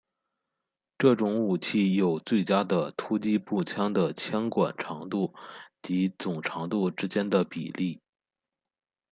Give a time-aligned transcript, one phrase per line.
[0.97, 5.35] 这种武器有最佳的突击步枪的枪管长度
[5.83, 8.01] 及总长度之间的比例。